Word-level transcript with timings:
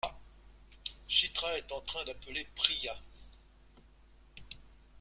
Chitra 1.07 1.59
est 1.59 1.71
en 1.71 1.81
train 1.81 2.03
d’appeler 2.05 2.47
Priya? 2.55 2.97